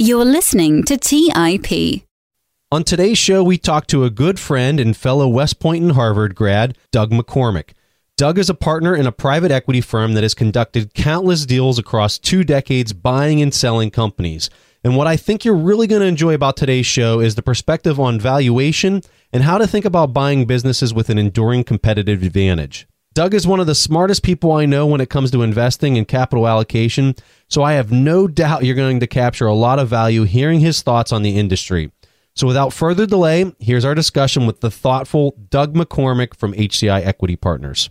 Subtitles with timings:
[0.00, 2.04] You're listening to TIP.
[2.70, 6.36] On today's show, we talk to a good friend and fellow West Point and Harvard
[6.36, 7.70] grad, Doug McCormick.
[8.16, 12.16] Doug is a partner in a private equity firm that has conducted countless deals across
[12.16, 14.50] two decades buying and selling companies.
[14.84, 17.98] And what I think you're really going to enjoy about today's show is the perspective
[17.98, 19.02] on valuation
[19.32, 22.86] and how to think about buying businesses with an enduring competitive advantage.
[23.18, 26.06] Doug is one of the smartest people I know when it comes to investing and
[26.06, 27.16] capital allocation,
[27.48, 30.82] so I have no doubt you're going to capture a lot of value hearing his
[30.82, 31.90] thoughts on the industry.
[32.36, 37.34] So without further delay, here's our discussion with the thoughtful Doug McCormick from HCI Equity
[37.34, 37.90] Partners.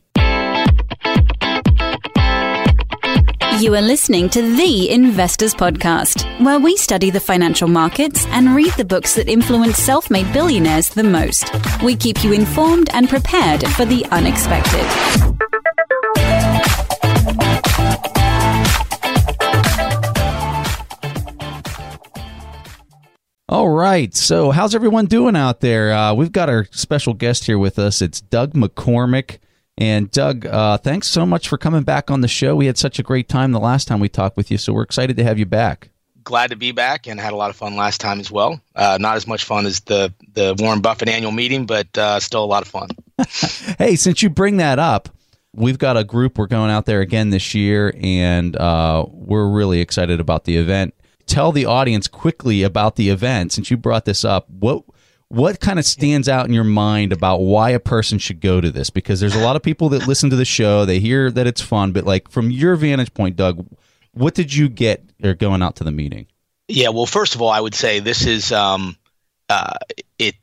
[3.60, 8.72] You are listening to The Investors Podcast, where we study the financial markets and read
[8.74, 11.52] the books that influence self made billionaires the most.
[11.82, 14.86] We keep you informed and prepared for the unexpected.
[23.50, 24.14] All right.
[24.14, 25.94] So, how's everyone doing out there?
[25.94, 28.04] Uh, we've got our special guest here with us.
[28.04, 29.40] It's Doug McCormick.
[29.78, 32.56] And Doug, uh, thanks so much for coming back on the show.
[32.56, 34.82] We had such a great time the last time we talked with you, so we're
[34.82, 35.92] excited to have you back.
[36.24, 38.60] Glad to be back and had a lot of fun last time as well.
[38.76, 42.44] Uh, not as much fun as the the Warren Buffett annual meeting, but uh, still
[42.44, 42.90] a lot of fun.
[43.78, 45.10] hey, since you bring that up,
[45.54, 49.80] we've got a group we're going out there again this year, and uh, we're really
[49.80, 50.96] excited about the event.
[51.28, 54.50] Tell the audience quickly about the event since you brought this up.
[54.50, 54.84] What
[55.30, 58.72] what kind of stands out in your mind about why a person should go to
[58.72, 58.90] this?
[58.90, 61.62] Because there's a lot of people that listen to the show, they hear that it's
[61.62, 63.68] fun, but like from your vantage point, Doug,
[64.14, 66.28] what did you get or going out to the meeting?
[66.70, 68.98] Yeah, well, first of all, I would say this is um,
[69.50, 69.74] uh,
[70.18, 70.36] it,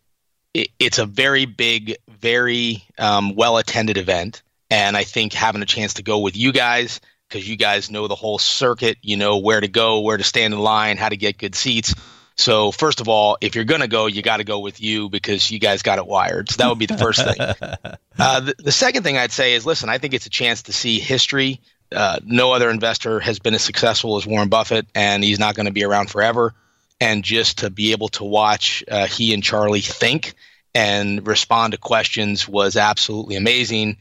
[0.52, 5.66] it, It's a very big, very um, well attended event, and I think having a
[5.66, 9.38] chance to go with you guys because you guys know the whole circuit, you know
[9.38, 11.94] where to go, where to stand in line, how to get good seats.
[12.36, 15.50] So first of all, if you're gonna go, you got to go with you because
[15.50, 16.50] you guys got it wired.
[16.50, 17.36] So that would be the first thing.
[18.16, 20.72] Uh, the, the, second thing I'd say is, listen, I think it's a chance to
[20.72, 21.60] see history.
[21.90, 25.66] Uh, no other investor has been as successful as Warren Buffett, and he's not going
[25.66, 26.54] to be around forever.
[27.00, 30.34] And just to be able to watch uh, he and Charlie think
[30.74, 33.96] and respond to questions was absolutely amazing.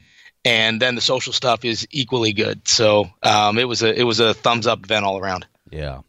[0.46, 2.68] And then the social stuff is equally good.
[2.68, 5.48] So um, it was a it was a thumbs up event all around.
[5.72, 6.02] Yeah.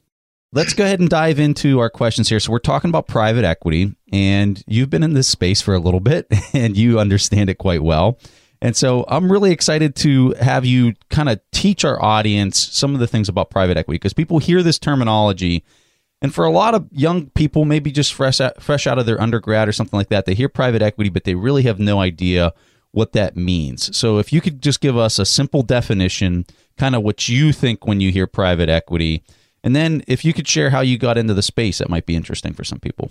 [0.55, 2.39] Let's go ahead and dive into our questions here.
[2.39, 5.99] So, we're talking about private equity, and you've been in this space for a little
[5.99, 8.21] bit and you understand it quite well.
[8.63, 13.01] And so, I'm really excited to have you kind of teach our audience some of
[13.01, 15.65] the things about private equity because people hear this terminology.
[16.23, 19.21] And for a lot of young people, maybe just fresh out, fresh out of their
[19.21, 22.55] undergrad or something like that, they hear private equity, but they really have no idea
[22.93, 23.97] what that means.
[23.97, 26.47] So, if you could just give us a simple definition,
[26.79, 29.25] kind of what you think when you hear private equity
[29.65, 32.15] and then if you could share how you got into the space, that might be
[32.15, 33.11] interesting for some people.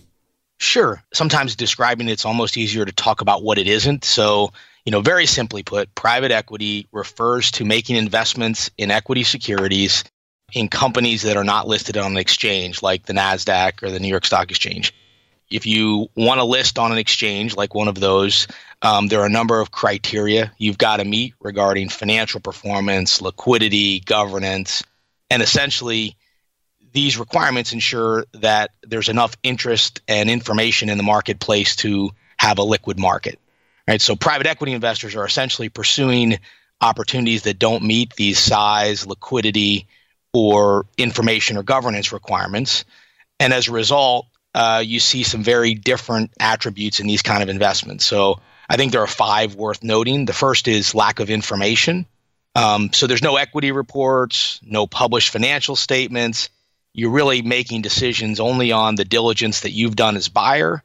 [0.59, 1.03] Sure.
[1.13, 4.05] Sometimes describing it's almost easier to talk about what it isn't.
[4.05, 4.53] So,
[4.85, 10.03] you know, very simply put, private equity refers to making investments in equity securities
[10.53, 14.07] in companies that are not listed on an exchange like the NASDAQ or the New
[14.07, 14.93] York Stock Exchange.
[15.49, 18.47] If you want to list on an exchange like one of those,
[18.83, 24.01] um, there are a number of criteria you've got to meet regarding financial performance, liquidity,
[24.01, 24.83] governance,
[25.31, 26.15] and essentially
[26.93, 32.63] these requirements ensure that there's enough interest and information in the marketplace to have a
[32.63, 33.39] liquid market.
[33.87, 34.01] Right?
[34.01, 36.39] So private equity investors are essentially pursuing
[36.79, 39.87] opportunities that don't meet these size, liquidity,
[40.33, 42.85] or information or governance requirements.
[43.39, 47.49] And as a result, uh, you see some very different attributes in these kind of
[47.49, 48.05] investments.
[48.05, 48.39] So
[48.69, 50.25] I think there are five worth noting.
[50.25, 52.05] The first is lack of information.
[52.55, 56.49] Um, so there's no equity reports, no published financial statements,
[56.93, 60.83] you're really making decisions only on the diligence that you've done as buyer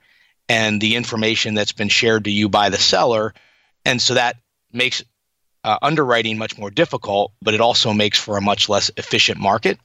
[0.49, 3.35] and the information that's been shared to you by the seller.
[3.85, 4.37] And so that
[4.73, 5.05] makes
[5.65, 9.79] uh, underwriting much more difficult, but it also makes for a much less efficient market.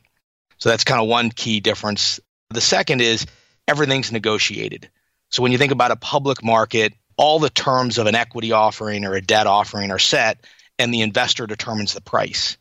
[0.57, 2.19] So that's kind of one key difference.
[2.50, 3.25] The second is
[3.67, 4.90] everything's negotiated.
[5.29, 9.03] So when you think about a public market, all the terms of an equity offering
[9.03, 10.46] or a debt offering are set,
[10.79, 12.58] and the investor determines the price.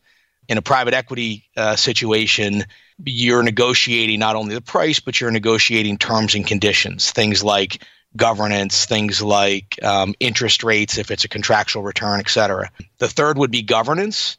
[0.49, 2.65] In a private equity uh, situation,
[3.03, 7.83] you're negotiating not only the price, but you're negotiating terms and conditions, things like
[8.15, 12.69] governance, things like um, interest rates, if it's a contractual return, et cetera.
[12.99, 14.37] The third would be governance.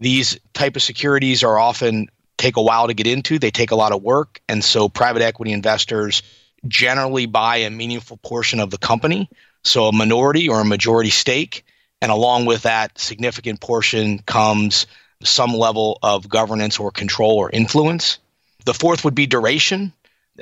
[0.00, 3.38] These type of securities are often take a while to get into.
[3.38, 6.22] They take a lot of work, and so private equity investors
[6.66, 9.30] generally buy a meaningful portion of the company,
[9.62, 11.64] so a minority or a majority stake,
[12.00, 14.86] and along with that significant portion comes
[15.24, 18.18] some level of governance or control or influence.
[18.64, 19.92] The fourth would be duration.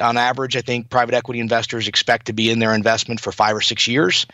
[0.01, 3.57] On average, I think private equity investors expect to be in their investment for five
[3.57, 4.27] or six years.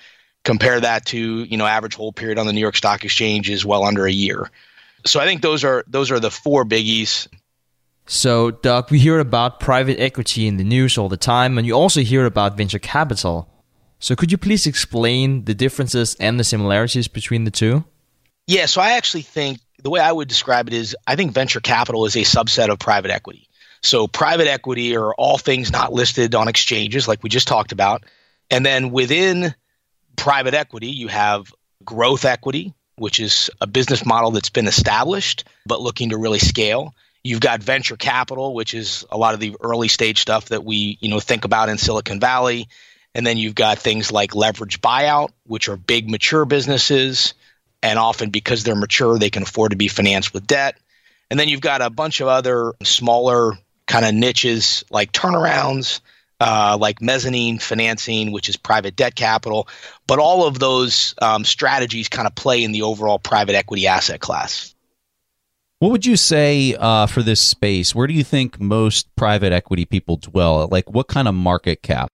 [0.44, 3.64] Compare that to you know average hold period on the New York Stock Exchange is
[3.64, 4.50] well under a year.
[5.04, 7.28] So I think those are those are the four biggies.
[8.08, 11.72] So, Doug, we hear about private equity in the news all the time, and you
[11.72, 13.50] also hear about venture capital.
[13.98, 17.84] So, could you please explain the differences and the similarities between the two?
[18.46, 21.60] Yeah, so I actually think the way I would describe it is I think venture
[21.60, 23.48] capital is a subset of private equity.
[23.82, 28.04] So, private equity are all things not listed on exchanges, like we just talked about.
[28.50, 29.54] And then within
[30.16, 31.52] private equity, you have
[31.84, 36.94] growth equity, which is a business model that's been established but looking to really scale.
[37.22, 40.96] You've got venture capital, which is a lot of the early stage stuff that we,
[41.00, 42.68] you know, think about in Silicon Valley.
[43.14, 47.34] And then you've got things like leverage buyout, which are big mature businesses.
[47.82, 50.78] And often because they're mature, they can afford to be financed with debt.
[51.30, 56.00] And then you've got a bunch of other smaller kind of niches like turnarounds,
[56.40, 59.68] uh, like mezzanine financing, which is private debt capital.
[60.06, 64.20] But all of those um, strategies kind of play in the overall private equity asset
[64.20, 64.74] class.
[65.78, 67.94] What would you say uh, for this space?
[67.94, 70.66] Where do you think most private equity people dwell?
[70.70, 72.08] Like, what kind of market cap?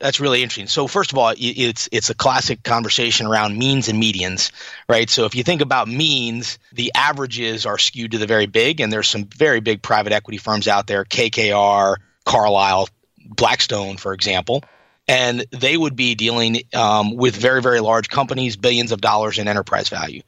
[0.00, 0.66] That's really interesting.
[0.66, 4.52] So first of all, it's it's a classic conversation around means and medians,
[4.88, 5.08] right?
[5.08, 8.92] So if you think about means, the averages are skewed to the very big, and
[8.92, 11.96] there's some very big private equity firms out there, KKR,
[12.26, 12.88] Carlyle,
[13.24, 14.64] Blackstone, for example,
[15.08, 19.48] and they would be dealing um, with very very large companies, billions of dollars in
[19.48, 20.20] enterprise value.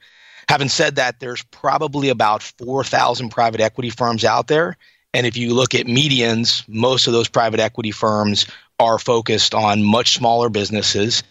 [0.49, 4.77] Having said that, there's probably about 4,000 private equity firms out there.
[5.13, 8.47] And if you look at medians, most of those private equity firms
[8.79, 11.23] are focused on much smaller businesses,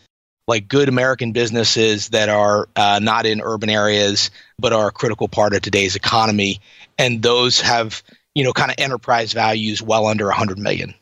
[0.46, 5.28] like good American businesses that are uh, not in urban areas, but are a critical
[5.28, 6.60] part of today's economy.
[6.98, 8.02] And those have,
[8.34, 10.94] you know, kind of enterprise values well under 100 million.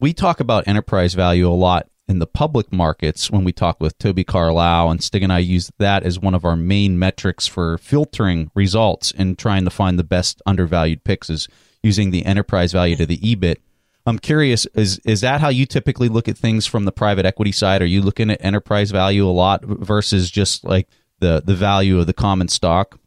[0.00, 3.96] We talk about enterprise value a lot in the public markets when we talk with
[3.98, 7.78] Toby Carlisle and Stig and I use that as one of our main metrics for
[7.78, 11.46] filtering results and trying to find the best undervalued picks is
[11.84, 13.58] using the enterprise value to the EBIT.
[14.06, 17.52] I'm curious is is that how you typically look at things from the private equity
[17.52, 17.82] side?
[17.82, 20.88] Are you looking at enterprise value a lot versus just like
[21.20, 22.98] the the value of the common stock?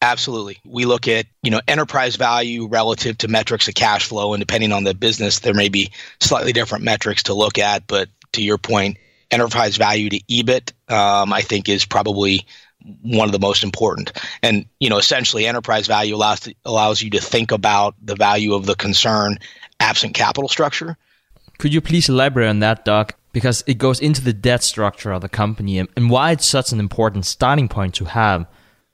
[0.00, 0.58] Absolutely.
[0.64, 4.72] We look at, you know, enterprise value relative to metrics of cash flow and depending
[4.72, 8.58] on the business there may be slightly different metrics to look at, but to your
[8.58, 8.98] point,
[9.30, 12.44] enterprise value to EBIT, um, I think is probably
[13.02, 14.12] one of the most important.
[14.42, 18.66] And you know, essentially, enterprise value allows allows you to think about the value of
[18.66, 19.38] the concern
[19.92, 20.96] absent capital structure.
[21.58, 23.12] Could you please elaborate on that, Doug?
[23.32, 26.72] Because it goes into the debt structure of the company and, and why it's such
[26.72, 28.46] an important starting point to have.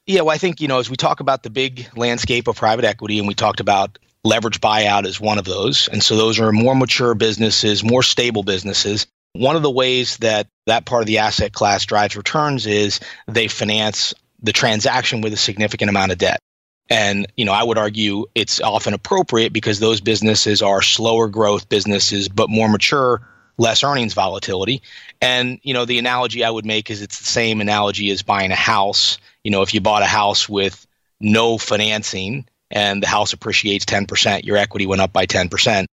[0.06, 2.85] Yeah, well, I think you know, as we talk about the big landscape of private
[2.85, 6.50] equity, and we talked about leverage buyout as one of those, and so those are
[6.50, 9.06] more mature businesses, more stable businesses
[9.39, 13.49] one of the ways that that part of the asset class drives returns is they
[13.49, 16.41] finance the transaction with a significant amount of debt.
[16.90, 21.69] And, you know, I would argue it's often appropriate because those businesses are slower growth
[21.69, 23.20] businesses, but more mature,
[23.58, 24.82] less earnings volatility.
[25.20, 28.52] And, you know, the analogy I would make is it's the same analogy as buying
[28.52, 29.19] a house.
[29.44, 30.87] You know, if you bought a house with
[31.20, 35.87] no financing and the house appreciates 10%, your equity went up by 10%.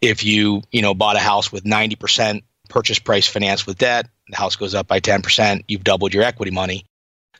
[0.00, 4.36] If you, you know, bought a house with 90% purchase price financed with debt, the
[4.36, 6.84] house goes up by 10%, you've doubled your equity money.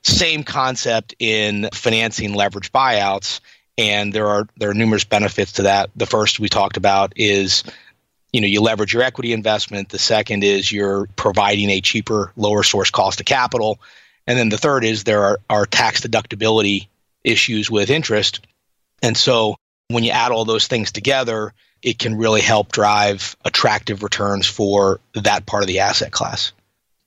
[0.04, 3.40] Same concept in financing leverage buyouts,
[3.78, 5.90] and there are there are numerous benefits to that.
[5.96, 7.62] The first we talked about is
[8.32, 9.90] you know you leverage your equity investment.
[9.90, 13.78] The second is you're providing a cheaper, lower source cost of capital,
[14.26, 16.88] and then the third is there are, are tax deductibility
[17.24, 18.46] issues with interest.
[19.02, 19.56] And so
[19.88, 25.00] when you add all those things together, it can really help drive attractive returns for
[25.14, 26.52] that part of the asset class.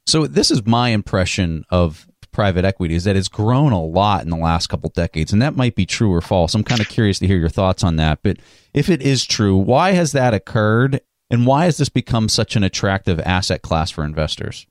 [0.06, 4.30] So this is my impression of private equity is that it's grown a lot in
[4.30, 6.54] the last couple decades and that might be true or false.
[6.54, 8.20] I'm kind of curious to hear your thoughts on that.
[8.24, 8.38] But
[8.74, 11.00] if it is true, why has that occurred
[11.32, 14.68] and why has this become such an attractive asset class for investors?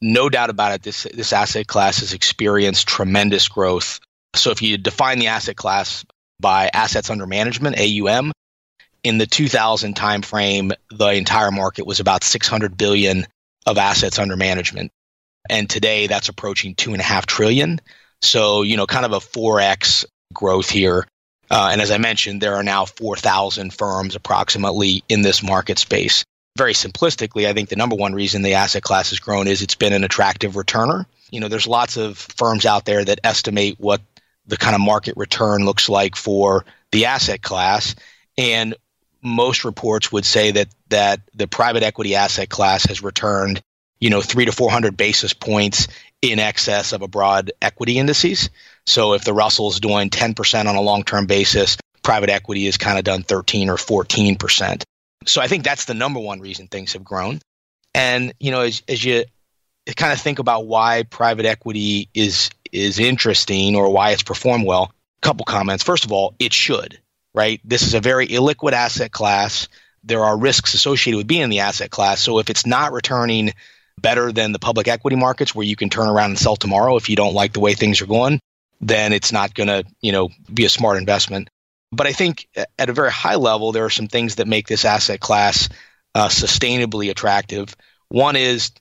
[0.00, 4.00] No doubt about it this this asset class has experienced tremendous growth.
[4.34, 6.06] So if you define the asset class
[6.40, 8.32] by assets under management, AUM,
[9.02, 13.26] in the 2000 timeframe, the entire market was about 600 billion
[13.66, 14.90] of assets under management,
[15.48, 17.80] and today that's approaching two and a half trillion.
[18.22, 21.06] So you know, kind of a 4x growth here.
[21.50, 26.24] Uh, and as I mentioned, there are now 4,000 firms approximately in this market space.
[26.56, 29.74] Very simplistically, I think the number one reason the asset class has grown is it's
[29.74, 31.04] been an attractive returner.
[31.30, 34.00] You know, there's lots of firms out there that estimate what
[34.46, 37.94] the kind of market return looks like for the asset class.
[38.38, 38.74] And
[39.22, 43.62] most reports would say that that the private equity asset class has returned,
[44.04, 45.88] you know, three to four hundred basis points
[46.20, 48.50] in excess of a broad equity indices.
[48.84, 52.66] So if the Russell is doing ten percent on a long term basis, private equity
[52.66, 54.84] has kind of done thirteen or fourteen percent.
[55.24, 57.40] So I think that's the number one reason things have grown.
[57.94, 59.24] And you know, as as you
[59.96, 64.92] kind of think about why private equity is is interesting or why it's performed well,
[65.16, 65.82] a couple comments.
[65.82, 67.00] First of all, it should
[67.34, 67.60] right?
[67.64, 69.68] This is a very illiquid asset class.
[70.04, 72.20] There are risks associated with being in the asset class.
[72.20, 73.52] So if it's not returning
[74.00, 77.08] better than the public equity markets where you can turn around and sell tomorrow if
[77.08, 78.40] you don't like the way things are going,
[78.80, 81.48] then it's not going to, you know, be a smart investment.
[81.92, 82.48] But I think
[82.78, 85.68] at a very high level, there are some things that make this asset class
[86.14, 87.74] uh, sustainably attractive.
[88.08, 88.72] One is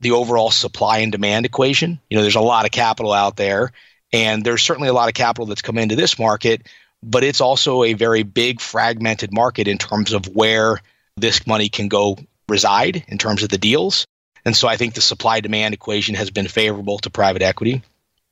[0.00, 1.98] the overall supply and demand equation.
[2.08, 3.72] You know, there's a lot of capital out there,
[4.12, 6.66] and there's certainly a lot of capital that's come into this market
[7.02, 10.80] but it's also a very big fragmented market in terms of where
[11.16, 12.16] this money can go
[12.48, 14.06] reside in terms of the deals.
[14.44, 17.82] And so I think the supply demand equation has been favorable to private equity.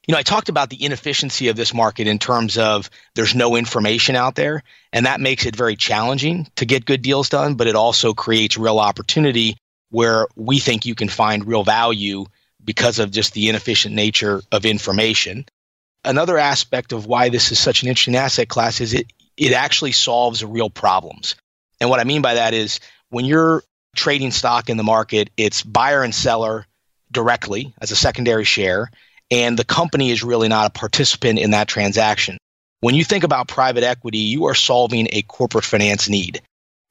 [0.06, 3.56] You know, I talked about the inefficiency of this market in terms of there's no
[3.56, 7.66] information out there, and that makes it very challenging to get good deals done, but
[7.66, 9.56] it also creates real opportunity
[9.90, 12.26] where we think you can find real value
[12.64, 15.44] because of just the inefficient nature of information
[16.06, 19.92] another aspect of why this is such an interesting asset class is it it actually
[19.92, 21.36] solves real problems.
[21.78, 23.62] And what I mean by that is when you're
[23.96, 26.66] trading stock in the market, it's buyer and seller
[27.10, 28.90] directly as a secondary share,
[29.30, 32.38] and the company is really not a participant in that transaction.
[32.80, 36.42] When you think about private equity, you are solving a corporate finance need.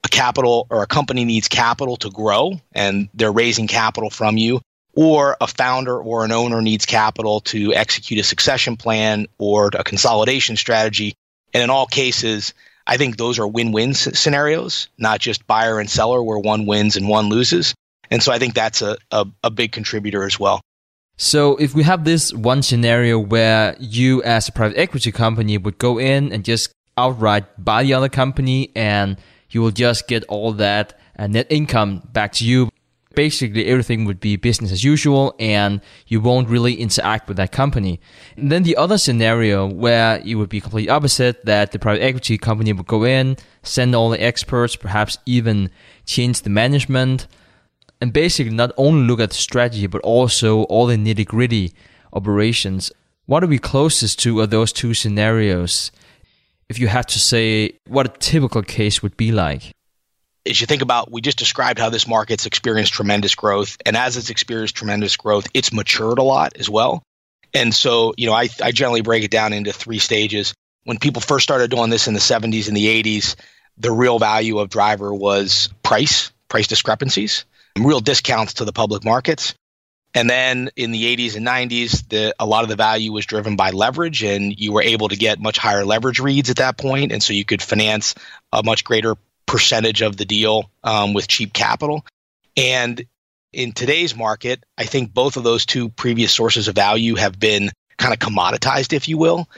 [0.04, 4.60] A capital or a company needs capital to grow, and they're raising capital from you
[4.96, 9.84] or a founder or an owner needs capital to execute a succession plan or a
[9.84, 11.14] consolidation strategy.
[11.52, 12.54] And in all cases,
[12.86, 16.96] I think those are win win scenarios, not just buyer and seller where one wins
[16.96, 17.74] and one loses.
[18.10, 20.60] And so I think that's a, a, a big contributor as well.
[21.16, 25.78] So if we have this one scenario where you as a private equity company would
[25.78, 29.16] go in and just outright buy the other company and
[29.50, 32.68] you will just get all that uh, net income back to you
[33.16, 37.98] basically everything would be business as usual and you won't really interact with that company.
[38.36, 42.38] And then the other scenario where it would be completely opposite that the private equity
[42.38, 45.70] company would go in, send all the experts, perhaps even
[46.04, 47.26] change the management,
[48.00, 51.72] and basically not only look at the strategy but also all the nitty gritty
[52.12, 52.92] operations.
[53.24, 55.90] What are we closest to are those two scenarios?
[56.68, 59.75] If you had to say what a typical case would be like
[60.46, 63.76] as you think about, we just described how this market's experienced tremendous growth.
[63.84, 67.02] And as it's experienced tremendous growth, it's matured a lot as well.
[67.54, 70.54] And so, you know, I, I generally break it down into three stages.
[70.84, 73.36] When people first started doing this in the 70s and the 80s,
[73.78, 77.44] the real value of driver was price, price discrepancies,
[77.78, 79.54] real discounts to the public markets.
[80.14, 83.56] And then in the 80s and 90s, the, a lot of the value was driven
[83.56, 87.12] by leverage, and you were able to get much higher leverage reads at that point,
[87.12, 88.14] and so you could finance
[88.50, 92.04] a much greater percentage of the deal um, with cheap capital.
[92.56, 93.04] And
[93.52, 97.70] in today's market, I think both of those two previous sources of value have been
[97.96, 99.48] kind of commoditized, if you will.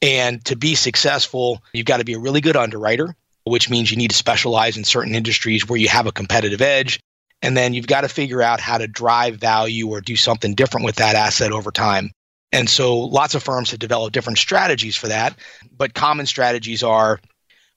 [0.00, 3.14] And to be successful, you've got to be a really good underwriter,
[3.44, 7.00] which means you need to specialize in certain industries where you have a competitive edge.
[7.42, 10.84] And then you've got to figure out how to drive value or do something different
[10.84, 12.10] with that asset over time.
[12.52, 15.36] And so lots of firms have developed different strategies for that.
[15.76, 17.20] But common strategies are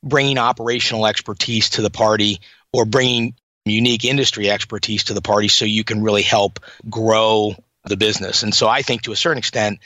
[0.04, 2.42] bringing operational expertise to the party
[2.74, 7.56] or bringing unique industry expertise to the party so you can really help grow
[7.86, 8.44] the business.
[8.44, 9.80] And so I think to a certain extent,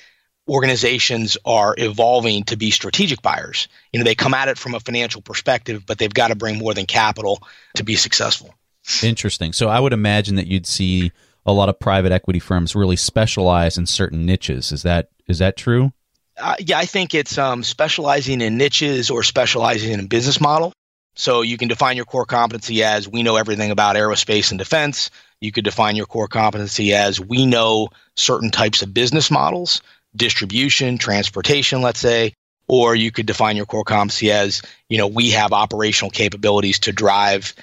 [0.47, 3.67] organizations are evolving to be strategic buyers.
[3.91, 6.57] You know, they come at it from a financial perspective, but they've got to bring
[6.57, 7.41] more than capital
[7.75, 8.53] to be successful.
[9.01, 9.53] Interesting.
[9.53, 11.11] So I would imagine that you'd see
[11.45, 14.71] a lot of private equity firms really specialize in certain niches.
[14.71, 15.91] Is that is that true?
[16.37, 20.73] Uh, yeah, I think it's um, specializing in niches or specializing in a business model.
[21.15, 25.09] So you can define your core competency as we know everything about aerospace and defense.
[25.39, 29.81] You could define your core competency as we know certain types of business models,
[30.15, 32.33] distribution, transportation, let's say,
[32.67, 36.91] or you could define your core competency as, you know, we have operational capabilities to
[36.91, 37.53] drive,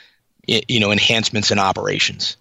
[0.46, 2.36] you know, enhancements in operations.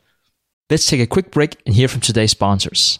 [0.70, 3.00] Let's take a quick break and hear from today's sponsors.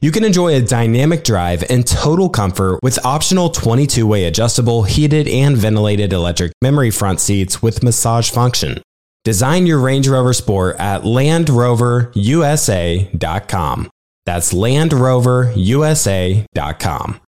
[0.00, 5.26] You can enjoy a dynamic drive and total comfort with optional 22 way adjustable, heated,
[5.26, 8.80] and ventilated electric memory front seats with massage function.
[9.24, 13.90] Design your Range Rover Sport at LandRoverUSA.com.
[14.24, 17.20] That's LandRoverUSA.com.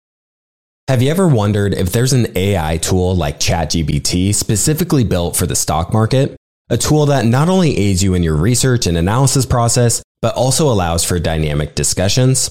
[0.89, 5.57] Have you ever wondered if there's an AI tool like ChatGPT specifically built for the
[5.57, 6.37] stock market?
[6.69, 10.71] A tool that not only aids you in your research and analysis process, but also
[10.71, 12.51] allows for dynamic discussions?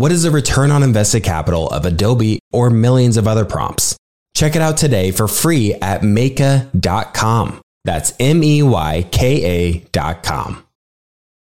[0.00, 3.98] What is the return on invested capital of Adobe or millions of other prompts?
[4.34, 7.60] Check it out today for free at Meyka.com.
[7.84, 10.64] That's M E Y K A.com.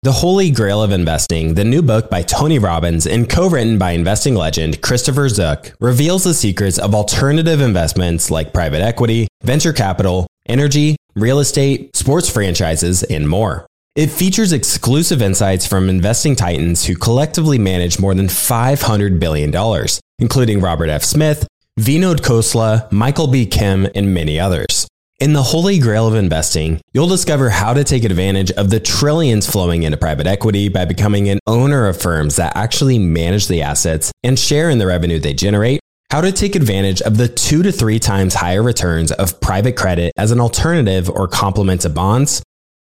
[0.05, 3.91] The Holy Grail of Investing, the new book by Tony Robbins and co written by
[3.91, 10.27] investing legend Christopher Zook, reveals the secrets of alternative investments like private equity, venture capital,
[10.47, 13.67] energy, real estate, sports franchises, and more.
[13.97, 19.53] It features exclusive insights from investing titans who collectively manage more than $500 billion,
[20.21, 21.03] including Robert F.
[21.03, 21.45] Smith,
[21.79, 23.47] Vinod Khosla, Michael B.
[23.47, 24.87] Kim, and many others.
[25.19, 29.51] In the holy grail of investing, you'll discover how to take advantage of the trillions
[29.51, 34.13] flowing into private equity by becoming an owner of firms that actually manage the assets
[34.23, 35.81] and share in the revenue they generate,
[36.13, 40.13] how to take advantage of the two to three times higher returns of private credit
[40.17, 42.41] as an alternative or complement to bonds,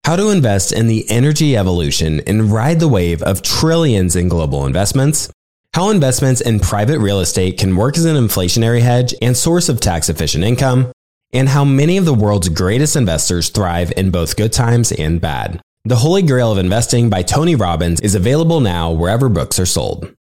[0.04, 4.66] how to invest in the energy evolution and ride the wave of trillions in global
[4.66, 5.32] investments,
[5.74, 9.80] how investments in private real estate can work as an inflationary hedge and source of
[9.80, 10.92] tax efficient income,
[11.32, 15.62] and how many of the world's greatest investors thrive in both good times and bad.
[15.86, 20.14] The Holy Grail of Investing by Tony Robbins is available now wherever books are sold.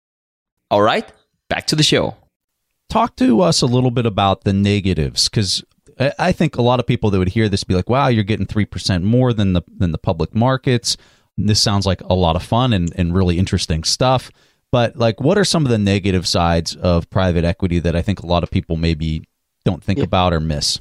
[0.71, 1.09] All right,
[1.49, 2.15] back to the show.
[2.89, 5.63] Talk to us a little bit about the negatives because
[5.99, 8.45] I think a lot of people that would hear this be like, "Wow, you're getting
[8.45, 10.97] three percent more than the than the public markets."
[11.37, 14.31] This sounds like a lot of fun and, and really interesting stuff.
[14.71, 18.21] But like, what are some of the negative sides of private equity that I think
[18.21, 19.23] a lot of people maybe
[19.65, 20.05] don't think yeah.
[20.05, 20.79] about or miss?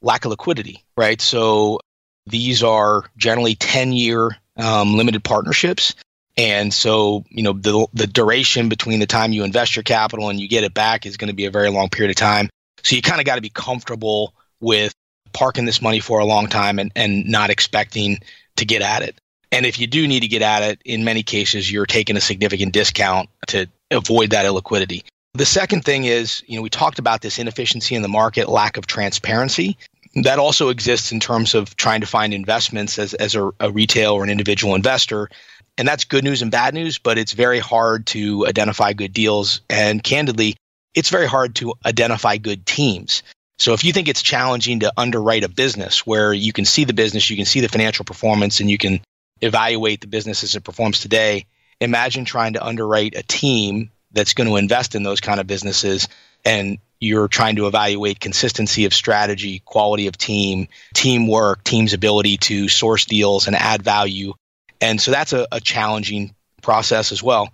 [0.00, 1.20] Lack of liquidity, right?
[1.20, 1.80] So
[2.26, 5.94] these are generally ten year um, limited partnerships.
[6.36, 10.40] And so, you know, the the duration between the time you invest your capital and
[10.40, 12.50] you get it back is going to be a very long period of time.
[12.84, 14.94] So you kind of got to be comfortable with
[15.32, 18.20] parking this money for a long time and, and not expecting
[18.56, 19.16] to get at it.
[19.50, 22.20] And if you do need to get at it, in many cases, you're taking a
[22.20, 25.04] significant discount to avoid that illiquidity.
[25.34, 28.76] The second thing is, you know, we talked about this inefficiency in the market, lack
[28.76, 29.76] of transparency.
[30.22, 34.12] That also exists in terms of trying to find investments as, as a, a retail
[34.12, 35.28] or an individual investor.
[35.76, 39.60] And that's good news and bad news, but it's very hard to identify good deals.
[39.68, 40.56] And candidly,
[40.94, 43.22] it's very hard to identify good teams.
[43.58, 46.92] So if you think it's challenging to underwrite a business where you can see the
[46.92, 49.00] business, you can see the financial performance, and you can
[49.40, 51.46] evaluate the business as it performs today,
[51.80, 56.08] imagine trying to underwrite a team that's going to invest in those kind of businesses
[56.44, 62.68] and you're trying to evaluate consistency of strategy, quality of team, teamwork, team's ability to
[62.68, 64.32] source deals and add value.
[64.80, 67.52] And so that's a, a challenging process as well.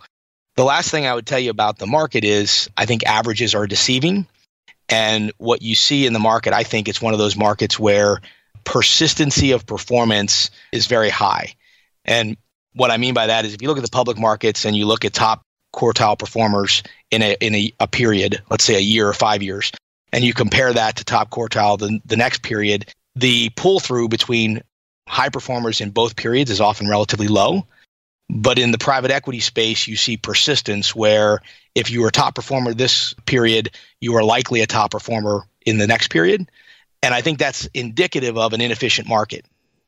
[0.57, 3.67] The last thing I would tell you about the market is I think averages are
[3.67, 4.27] deceiving.
[4.89, 8.21] And what you see in the market, I think it's one of those markets where
[8.65, 11.55] persistency of performance is very high.
[12.05, 12.37] And
[12.75, 14.87] what I mean by that is if you look at the public markets and you
[14.87, 15.43] look at top
[15.75, 19.71] quartile performers in a in a, a period, let's say a year or five years,
[20.13, 24.63] and you compare that to top quartile the, the next period, the pull through between
[25.09, 27.67] high performers in both periods is often relatively low.
[28.33, 31.40] But in the private equity space, you see persistence where
[31.75, 35.79] if you were a top performer this period, you are likely a top performer in
[35.79, 36.49] the next period.
[37.03, 39.45] And I think that's indicative of an inefficient market.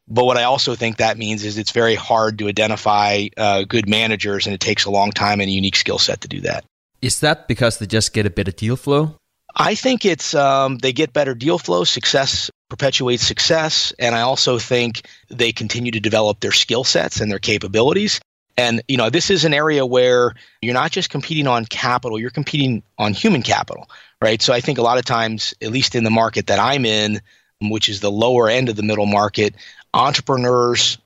[0.09, 3.88] But what I also think that means is it's very hard to identify uh, good
[3.88, 6.64] managers, and it takes a long time and a unique skill set to do that.
[7.00, 9.16] Is that because they just get a bit of deal flow?
[9.55, 14.59] I think it's um, they get better deal flow, success perpetuates success, and I also
[14.59, 18.18] think they continue to develop their skill sets and their capabilities.
[18.56, 22.30] And you know, this is an area where you're not just competing on capital, you're
[22.30, 23.88] competing on human capital,
[24.20, 24.40] right?
[24.42, 27.20] So I think a lot of times, at least in the market that I'm in,
[27.60, 29.54] which is the lower end of the middle market,
[29.94, 30.98] entrepreneurs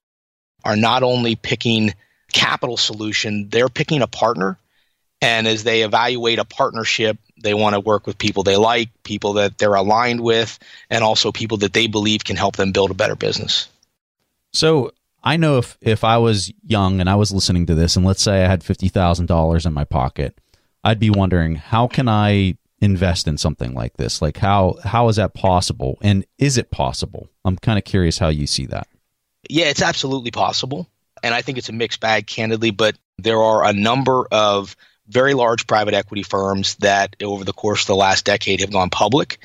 [0.64, 1.94] are not only picking
[2.32, 4.58] capital solution, they're picking a partner.
[5.22, 9.34] And as they evaluate a partnership, they want to work with people they like, people
[9.34, 10.58] that they're aligned with,
[10.90, 13.68] and also people that they believe can help them build a better business.
[14.52, 18.04] So I know if if I was young and I was listening to this, and
[18.04, 20.38] let's say I had fifty thousand dollars in my pocket,
[20.84, 24.22] I'd be wondering how can I invest in something like this?
[24.22, 27.28] Like how how is that possible, and is it possible?
[27.44, 28.88] I'm kind of curious how you see that.
[29.48, 30.88] Yeah, it's absolutely possible,
[31.22, 32.70] and I think it's a mixed bag, candidly.
[32.70, 34.76] But there are a number of
[35.08, 38.90] very large private equity firms that over the course of the last decade have gone
[38.90, 39.38] public.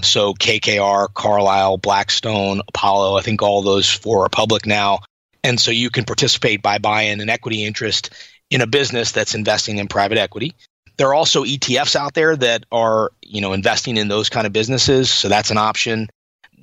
[0.00, 5.00] So KKR, Carlyle, Blackstone, Apollo, I think all those four are public now.
[5.44, 8.10] And so you can participate by buying an equity interest
[8.50, 10.54] in a business that's investing in private equity.
[10.96, 14.52] There are also ETFs out there that are, you know, investing in those kind of
[14.52, 16.08] businesses, so that's an option.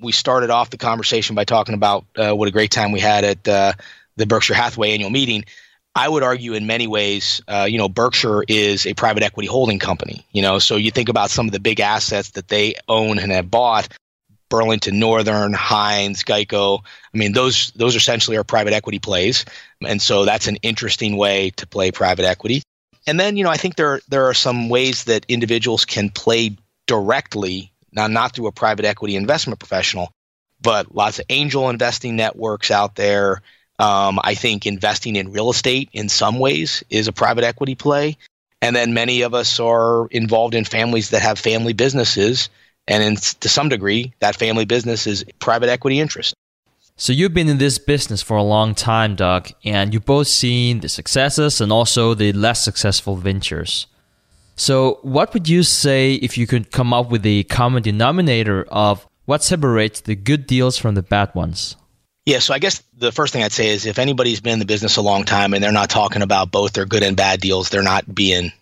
[0.02, 3.24] We started off the conversation by talking about uh, what a great time we had
[3.24, 3.74] at uh,
[4.18, 5.46] the Berkshire Hathaway annual meeting.
[5.98, 9.80] I would argue in many ways, uh, you know, Berkshire is a private equity holding
[9.80, 10.26] company.
[10.34, 13.32] You know, so you think about some of the big assets that they own and
[13.32, 13.88] have bought.
[14.56, 16.80] Burlington Northern, Heinz, Geico.
[17.14, 19.44] I mean, those those essentially are private equity plays,
[19.86, 22.62] and so that's an interesting way to play private equity.
[23.06, 26.56] And then, you know, I think there there are some ways that individuals can play
[26.88, 30.12] directly, now not through a private equity investment professional,
[30.62, 33.42] but lots of angel investing networks out there.
[33.78, 38.18] Um, I think investing in real estate in some ways is a private equity play.
[38.62, 42.50] And then many of us are involved in families that have family businesses.
[42.88, 46.34] And in, to some degree, that family business is private equity interest.
[46.98, 50.80] So you've been in this business for a long time, Doug, and you've both seen
[50.80, 53.88] the successes and also the less successful ventures.
[54.56, 59.06] So what would you say if you could come up with a common denominator of
[59.26, 61.76] what separates the good deals from the bad ones?
[62.26, 64.66] Yeah, so I guess the first thing I'd say is if anybody's been in the
[64.66, 67.70] business a long time and they're not talking about both their good and bad deals,
[67.70, 68.54] they're not being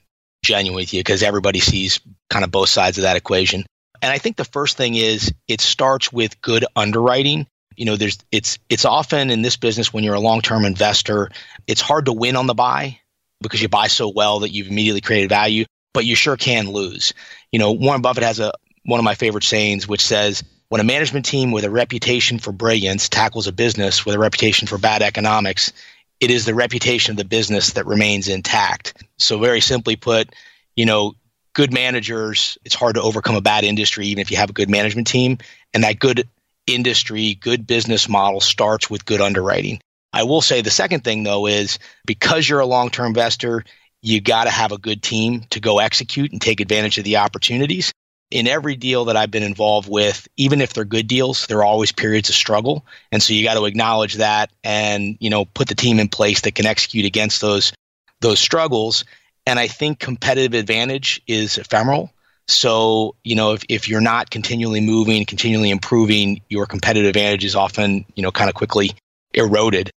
[0.44, 3.64] genuine with you because everybody sees kind of both sides of that equation.
[4.04, 7.48] And I think the first thing is it starts with good underwriting.
[7.78, 11.30] You know, there's it's it's often in this business when you're a long-term investor,
[11.68, 13.00] it's hard to win on the buy
[13.42, 15.64] because you buy so well that you've immediately created value,
[15.94, 17.14] but you sure can lose.
[17.54, 18.52] You know, Warren Buffett has a
[18.84, 22.52] one of my favorite sayings which says when a management team with a reputation for
[22.52, 25.72] brilliance tackles a business with a reputation for bad economics,
[26.20, 29.02] it is the reputation of the business that remains intact.
[29.18, 30.36] So, very simply put,
[30.76, 31.16] you know,
[31.54, 34.70] good managers, it's hard to overcome a bad industry, even if you have a good
[34.70, 35.38] management team.
[35.74, 36.28] And that good
[36.68, 39.82] industry, good business model starts with good underwriting.
[40.12, 43.64] I will say the second thing, though, is because you're a long term investor,
[44.02, 47.18] you got to have a good team to go execute and take advantage of the
[47.18, 47.94] opportunities
[48.34, 51.64] in every deal that I've been involved with, even if they're good deals, there are
[51.64, 52.84] always periods of struggle.
[53.12, 56.42] And so you got to acknowledge that and, you know, put the team in place
[56.42, 57.74] that can execute against those
[58.22, 59.06] those struggles.
[59.46, 62.12] And I think competitive advantage is ephemeral.
[62.48, 67.56] So, you know, if, if you're not continually moving, continually improving, your competitive advantage is
[67.56, 68.92] often, you know, kind of quickly
[69.34, 69.90] eroded.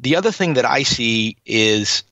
[0.00, 2.02] The other thing that I see is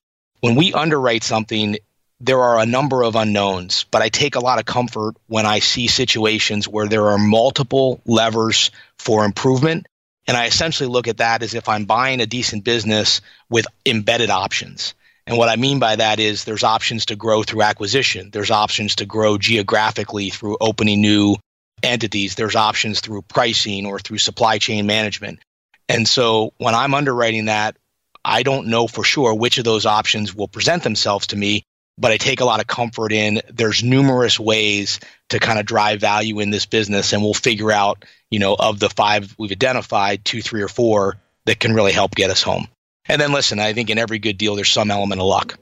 [0.40, 1.78] when we underwrite something,
[2.20, 5.58] there are a number of unknowns, but I take a lot of comfort when I
[5.58, 9.86] see situations where there are multiple levers for improvement.
[10.26, 14.30] And I essentially look at that as if I'm buying a decent business with embedded
[14.30, 14.94] options.
[15.26, 18.96] And what I mean by that is there's options to grow through acquisition, there's options
[18.96, 21.36] to grow geographically through opening new
[21.82, 25.40] entities, there's options through pricing or through supply chain management.
[25.88, 27.76] And so when I'm underwriting that,
[28.24, 31.64] I don't know for sure which of those options will present themselves to me
[31.98, 36.00] but I take a lot of comfort in there's numerous ways to kind of drive
[36.00, 40.24] value in this business and we'll figure out, you know, of the five we've identified,
[40.24, 42.68] two, three or four that can really help get us home.
[43.08, 45.58] And then listen, I think in every good deal there's some element of luck.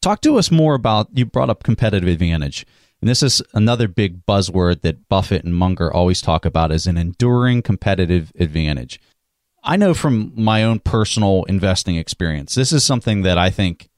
[0.00, 2.64] Talk to us more about you brought up competitive advantage.
[3.00, 6.96] And this is another big buzzword that Buffett and Munger always talk about is an
[6.96, 9.00] enduring competitive advantage.
[9.62, 13.88] I know from my own personal investing experience, this is something that I think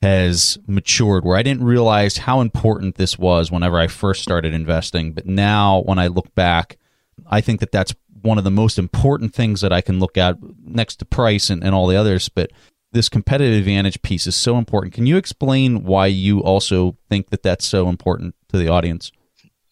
[0.00, 5.12] has matured where I didn't realize how important this was whenever I first started investing.
[5.12, 6.76] But now, when I look back,
[7.28, 10.36] I think that that's one of the most important things that I can look at
[10.64, 12.28] next to price and, and all the others.
[12.28, 12.50] But
[12.92, 14.94] this competitive advantage piece is so important.
[14.94, 19.10] Can you explain why you also think that that's so important to the audience?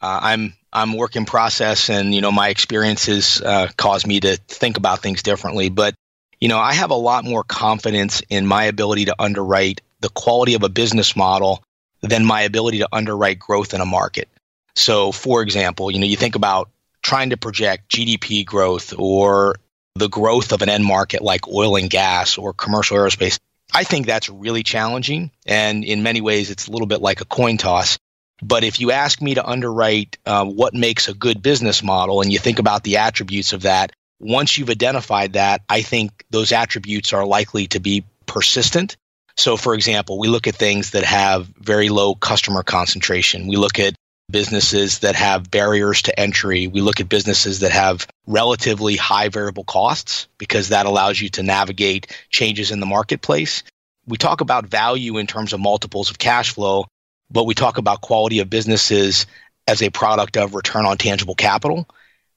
[0.00, 4.36] Uh, I'm I'm work in process, and you know my experiences uh, cause me to
[4.48, 5.68] think about things differently.
[5.68, 5.94] But
[6.40, 10.54] you know I have a lot more confidence in my ability to underwrite the quality
[10.54, 11.62] of a business model
[12.00, 14.28] than my ability to underwrite growth in a market.
[14.74, 16.70] So, for example, you know you think about
[17.02, 19.56] trying to project GDP growth or
[19.94, 23.38] the growth of an end market like oil and gas or commercial aerospace.
[23.72, 25.30] I think that's really challenging.
[25.46, 27.98] And in many ways, it's a little bit like a coin toss.
[28.42, 32.32] But if you ask me to underwrite uh, what makes a good business model and
[32.32, 37.12] you think about the attributes of that, once you've identified that, I think those attributes
[37.12, 38.96] are likely to be persistent.
[39.36, 43.46] So, for example, we look at things that have very low customer concentration.
[43.46, 43.94] We look at
[44.30, 46.66] businesses that have barriers to entry.
[46.66, 51.42] We look at businesses that have relatively high variable costs because that allows you to
[51.42, 53.62] navigate changes in the marketplace.
[54.06, 56.86] We talk about value in terms of multiples of cash flow,
[57.30, 59.26] but we talk about quality of businesses
[59.66, 61.88] as a product of return on tangible capital.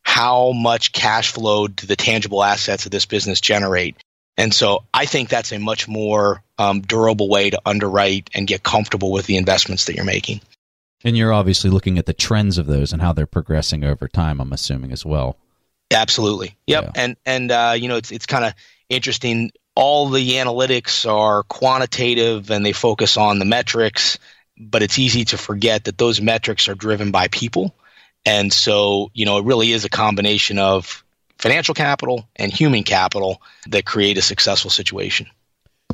[0.03, 3.95] How much cash flow do the tangible assets of this business generate?
[4.37, 8.63] And so I think that's a much more um, durable way to underwrite and get
[8.63, 10.41] comfortable with the investments that you're making.
[11.03, 14.39] And you're obviously looking at the trends of those and how they're progressing over time.
[14.39, 15.37] I'm assuming as well.
[15.91, 16.55] Absolutely.
[16.67, 16.83] Yep.
[16.83, 16.91] Yeah.
[16.95, 18.53] And and uh, you know it's it's kind of
[18.89, 19.51] interesting.
[19.75, 24.19] All the analytics are quantitative and they focus on the metrics,
[24.57, 27.75] but it's easy to forget that those metrics are driven by people.
[28.25, 31.03] And so, you know, it really is a combination of
[31.39, 35.27] financial capital and human capital that create a successful situation.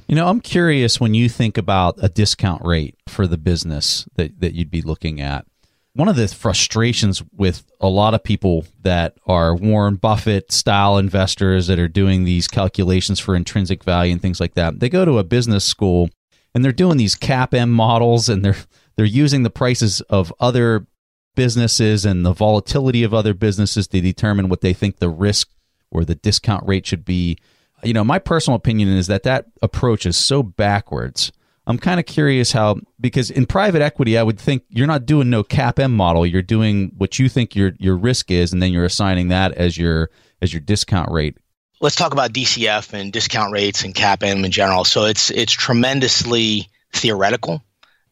[0.09, 4.39] You know, I'm curious when you think about a discount rate for the business that,
[4.39, 5.45] that you'd be looking at.
[5.93, 11.67] One of the frustrations with a lot of people that are Warren Buffett style investors
[11.67, 15.19] that are doing these calculations for intrinsic value and things like that, they go to
[15.19, 16.09] a business school
[16.55, 18.57] and they're doing these CAPM models and they're
[18.95, 20.87] they're using the prices of other
[21.35, 25.51] businesses and the volatility of other businesses to determine what they think the risk
[25.91, 27.37] or the discount rate should be
[27.83, 31.31] you know, my personal opinion is that that approach is so backwards.
[31.67, 35.29] I'm kind of curious how because in private equity, I would think you're not doing
[35.29, 36.25] no CAPM model.
[36.25, 39.77] You're doing what you think your your risk is, and then you're assigning that as
[39.77, 40.09] your
[40.41, 41.37] as your discount rate.
[41.79, 44.83] Let's talk about DCF and discount rates and CAPM in general.
[44.83, 47.61] So it's it's tremendously theoretical,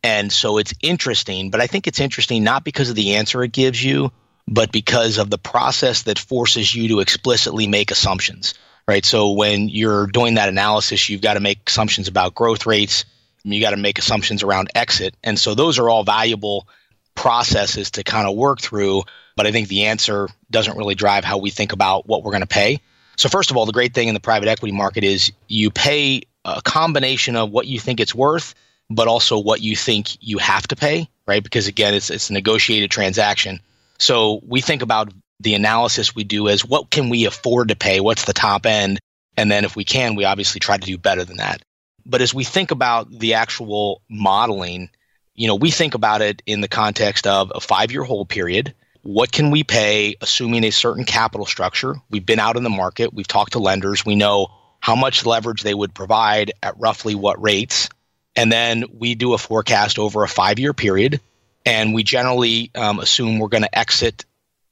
[0.03, 1.49] and so it's interesting.
[1.49, 4.12] But I think it's interesting not because of the answer it gives you,
[4.47, 8.53] but because of the process that forces you to explicitly make assumptions
[8.88, 9.06] right?
[9.06, 13.06] So when you're doing that analysis, you've got to make assumptions about growth rates.
[13.43, 15.15] You got to make assumptions around exit.
[15.23, 16.67] And so those are all valuable
[17.15, 19.04] processes to kind of work through.
[19.36, 22.41] But I think the answer doesn't really drive how we think about what we're going
[22.41, 22.82] to pay.
[23.17, 26.23] So, first of all, the great thing in the private equity market is you pay
[26.45, 28.54] a combination of what you think it's worth,
[28.89, 31.43] but also what you think you have to pay, right?
[31.43, 33.60] Because again, it's, it's a negotiated transaction.
[33.97, 38.00] So we think about the analysis we do is what can we afford to pay?
[38.00, 39.00] What's the top end?
[39.36, 41.62] And then if we can, we obviously try to do better than that.
[42.06, 44.89] But as we think about the actual modeling,
[45.36, 48.73] you know, we think about it in the context of a five year hold period.
[49.04, 51.95] What can we pay assuming a certain capital structure?
[52.10, 54.47] We've been out in the market, we've talked to lenders, we know
[54.80, 57.89] how much leverage they would provide at roughly what rates.
[58.36, 61.21] And then we do a forecast over a five year period.
[61.65, 64.26] And we generally um, assume we're going to exit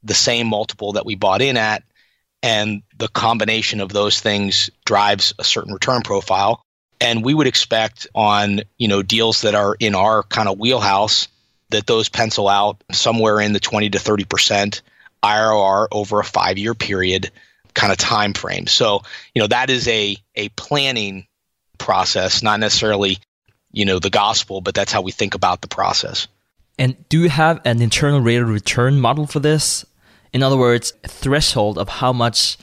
[0.06, 1.84] the same multiple that we bought in at
[2.42, 6.64] and the combination of those things drives a certain return profile
[7.02, 11.28] and we would expect on you know deals that are in our kind of wheelhouse
[11.70, 14.82] that those pencil out somewhere in the 20 to 30 percent
[15.24, 17.32] IRR over a five year period
[17.74, 18.68] kind of time frame.
[18.68, 21.28] So you know that is a a planning
[21.78, 23.18] process, not necessarily
[23.72, 26.28] you know the gospel, but that's how we think about the process.
[26.78, 29.86] And do you have an internal rate of return model for this?
[30.36, 32.58] In other words, a threshold of how much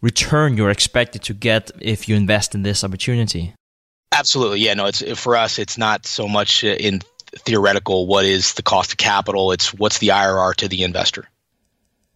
[0.00, 3.54] return you're expected to get if you invest in this opportunity.
[4.10, 4.58] Absolutely.
[4.58, 7.00] Yeah, no, it's for us it's not so much in
[7.46, 11.28] theoretical what is the cost of capital, it's what's the IRR to the investor.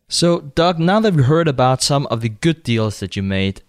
[0.08, 3.62] So, Doug, now that we've heard about some of the good deals that you made,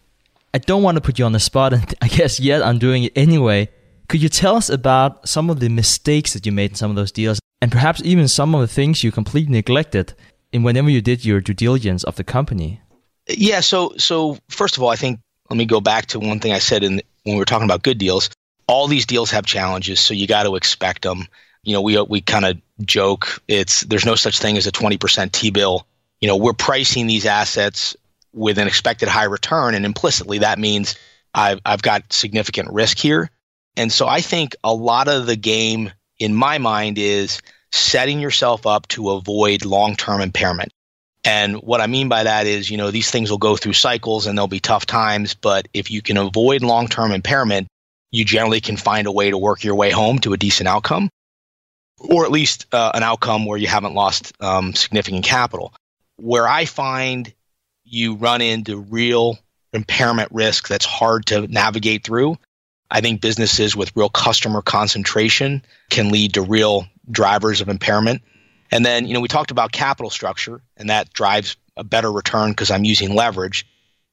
[0.55, 3.03] I don't want to put you on the spot, and I guess yet I'm doing
[3.03, 3.69] it anyway.
[4.09, 6.95] Could you tell us about some of the mistakes that you made in some of
[6.95, 10.15] those deals, and perhaps even some of the things you completely neglected
[10.57, 12.81] in whenever you did your due diligence of the company?
[13.27, 13.61] Yeah.
[13.61, 16.59] So, so first of all, I think let me go back to one thing I
[16.59, 18.29] said in when we were talking about good deals.
[18.67, 21.27] All these deals have challenges, so you got to expect them.
[21.63, 25.31] You know, we we kind of joke it's there's no such thing as a 20%
[25.31, 25.87] T bill.
[26.19, 27.95] You know, we're pricing these assets
[28.33, 30.95] with an expected high return, and implicitly that means
[31.33, 33.29] I've I've got significant risk here.
[33.77, 37.41] And so I think a lot of the game in my mind is
[37.77, 40.71] setting yourself up to avoid long-term impairment.
[41.23, 44.27] And what I mean by that is, you know, these things will go through cycles
[44.27, 47.67] and there'll be tough times, but if you can avoid long-term impairment,
[48.11, 51.09] you generally can find a way to work your way home to a decent outcome,
[51.99, 55.73] or at least uh, an outcome where you haven't lost um, significant capital.
[56.15, 57.33] Where I find
[57.83, 59.37] you run into real
[59.73, 62.37] impairment risk that's hard to navigate through.
[62.89, 68.21] I think businesses with real customer concentration can lead to real drivers of impairment.
[68.71, 72.51] And then, you know, we talked about capital structure, and that drives a better return
[72.51, 73.65] because I'm using leverage.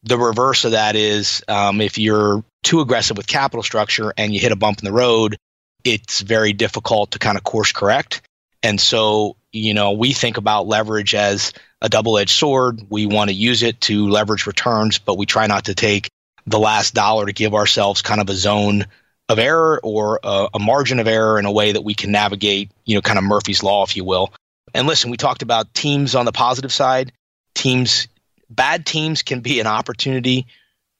[0.04, 4.40] The reverse of that is um, if you're too aggressive with capital structure and you
[4.40, 5.36] hit a bump in the road,
[5.82, 8.22] it's very difficult to kind of course correct.
[8.62, 11.52] And so, you know, we think about leverage as
[11.82, 12.80] a double edged sword.
[12.88, 16.08] We want to use it to leverage returns, but we try not to take
[16.46, 18.86] the last dollar to give ourselves kind of a zone
[19.28, 22.70] of error or a, a, margin of error in a way that we can navigate,
[22.84, 24.32] you know, kind of Murphy's Law, if you will.
[24.74, 27.12] And listen, we talked about teams on the positive side.
[27.54, 28.08] Teams,
[28.50, 30.46] bad teams can be an opportunity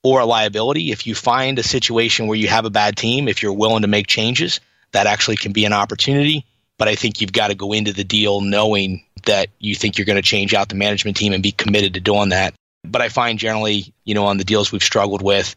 [0.03, 0.91] or a liability.
[0.91, 3.89] If you find a situation where you have a bad team, if you're willing to
[3.89, 4.61] make changes,
[4.93, 6.47] that actually can be an opportunity.
[6.79, 10.07] But I think you've got to go into the deal knowing that you think you're
[10.07, 12.55] going to change out the management team and be committed to doing that.
[12.85, 15.57] But I find generally, you know, on the deals we've struggled with,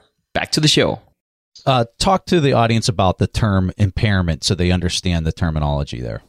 [0.41, 0.99] back to the show.
[1.67, 6.23] Uh, talk to the audience about the term impairment so they understand the terminology there.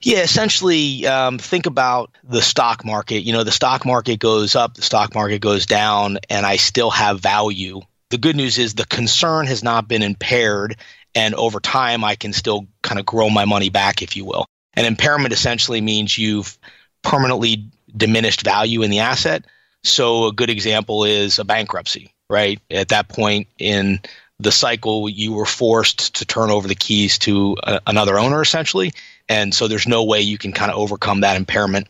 [0.00, 3.22] Yeah, essentially, um, think about the stock market.
[3.22, 6.90] You know, the stock market goes up, the stock market goes down, and I still
[6.90, 7.80] have value.
[8.10, 10.76] The good news is the concern has not been impaired,
[11.16, 14.46] and over time, I can still kind of grow my money back, if you will.
[14.74, 16.56] And impairment essentially means you've
[17.02, 19.46] permanently diminished value in the asset.
[19.82, 22.60] So, a good example is a bankruptcy, right?
[22.70, 24.00] At that point in
[24.38, 28.92] the cycle, you were forced to turn over the keys to a, another owner, essentially.
[29.28, 31.88] And so there's no way you can kind of overcome that impairment.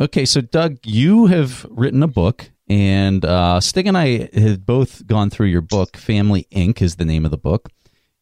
[0.00, 5.06] Okay, so Doug, you have written a book, and uh, Stig and I have both
[5.06, 5.96] gone through your book.
[5.96, 6.80] Family Inc.
[6.80, 7.68] is the name of the book.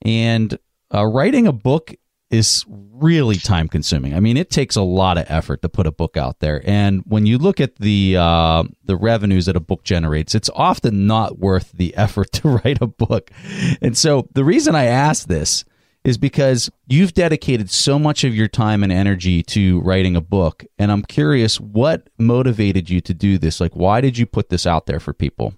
[0.03, 0.59] And
[0.93, 1.95] uh, writing a book
[2.31, 4.15] is really time consuming.
[4.15, 7.03] I mean, it takes a lot of effort to put a book out there, and
[7.07, 11.39] when you look at the uh, the revenues that a book generates, it's often not
[11.39, 13.31] worth the effort to write a book.
[13.81, 15.65] And so, the reason I ask this
[16.05, 20.65] is because you've dedicated so much of your time and energy to writing a book,
[20.79, 23.61] and I'm curious what motivated you to do this.
[23.61, 25.55] Like, why did you put this out there for people?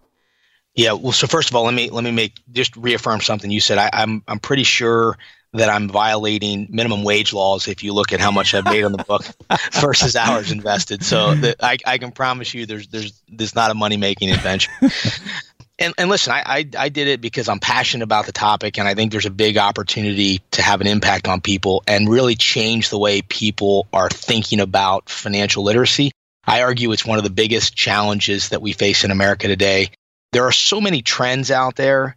[0.74, 3.60] Yeah, well, so first of all, let me let me make just reaffirm something you
[3.60, 3.78] said.
[3.78, 5.18] I, I'm I'm pretty sure
[5.52, 8.92] that I'm violating minimum wage laws if you look at how much I've made on
[8.92, 9.24] the book
[9.72, 11.04] versus hours invested.
[11.04, 14.70] So I, I can promise you there's there's there's not a money making adventure.
[15.78, 18.86] and, and listen, I, I, I did it because I'm passionate about the topic, and
[18.86, 22.90] I think there's a big opportunity to have an impact on people and really change
[22.90, 26.12] the way people are thinking about financial literacy.
[26.46, 29.90] I argue it's one of the biggest challenges that we face in America today.
[30.32, 32.16] There are so many trends out there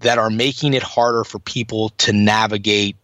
[0.00, 2.96] that are making it harder for people to navigate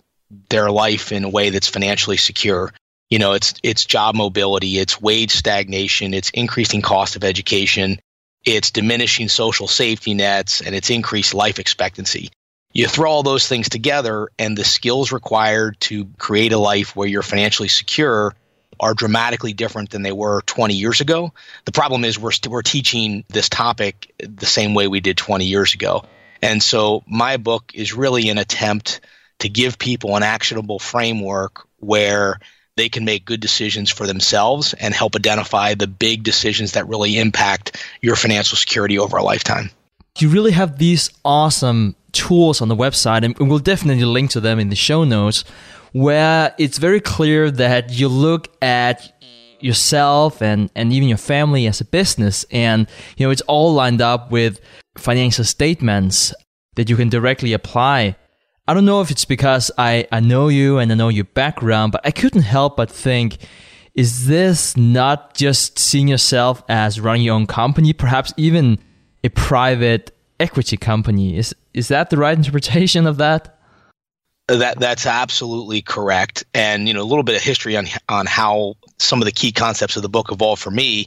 [0.49, 2.73] their life in a way that's financially secure.
[3.09, 7.99] You know, it's it's job mobility, it's wage stagnation, it's increasing cost of education,
[8.45, 12.31] it's diminishing social safety nets, and it's increased life expectancy.
[12.73, 17.09] You throw all those things together, and the skills required to create a life where
[17.09, 18.35] you're financially secure
[18.79, 21.35] are dramatically different than they were 20 years ago.
[21.65, 25.45] The problem is we're, st- we're teaching this topic the same way we did 20
[25.45, 26.05] years ago.
[26.43, 29.01] And so my book is really an attempt
[29.41, 32.39] to give people an actionable framework where
[32.77, 37.19] they can make good decisions for themselves and help identify the big decisions that really
[37.19, 39.71] impact your financial security over a lifetime.
[40.19, 44.59] You really have these awesome tools on the website, and we'll definitely link to them
[44.59, 45.45] in the show notes,
[45.93, 49.13] where it's very clear that you look at
[49.63, 54.01] yourself and, and even your family as a business and you know it's all lined
[54.01, 54.61] up with
[54.97, 56.35] financial statements
[56.77, 58.17] that you can directly apply.
[58.67, 61.93] I don't know if it's because I, I know you and I know your background,
[61.93, 63.39] but I couldn't help but think
[63.95, 68.79] is this not just seeing yourself as running your own company, perhaps even
[69.25, 71.37] a private equity company?
[71.37, 73.59] Is is that the right interpretation of that?
[74.47, 76.45] That that's absolutely correct.
[76.55, 79.53] And you know, a little bit of history on on how some of the key
[79.53, 81.07] concepts of the book evolved for me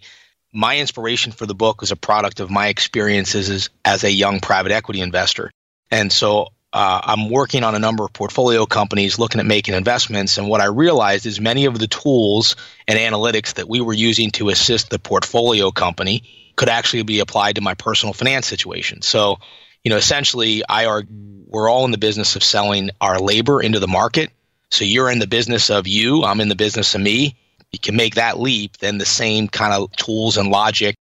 [0.53, 4.39] my inspiration for the book was a product of my experiences as, as a young
[4.39, 5.51] private equity investor.
[5.89, 10.37] And so uh, I'm working on a number of portfolio companies looking at making investments.
[10.37, 12.55] And what I realized is many of the tools
[12.87, 16.23] and analytics that we were using to assist the portfolio company
[16.55, 19.01] could actually be applied to my personal finance situation.
[19.01, 19.39] So,
[19.83, 21.03] you know, essentially, I are
[21.47, 24.31] we're all in the business of selling our labor into the market.
[24.71, 27.35] So you're in the business of you, I'm in the business of me
[27.73, 30.95] you can make that leap, then the same kind of tools and logic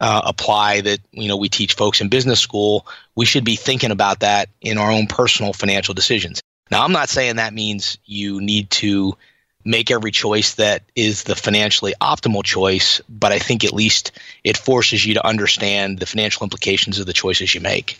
[0.00, 2.86] uh, apply that you know we teach folks in business school.
[3.14, 6.40] We should be thinking about that in our own personal financial decisions.
[6.70, 9.16] Now, I'm not saying that means you need to
[9.64, 14.12] make every choice that is the financially optimal choice, but I think at least
[14.42, 17.98] it forces you to understand the financial implications of the choices you make.